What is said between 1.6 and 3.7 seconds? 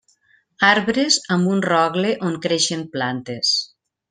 rogle on creixen plantes.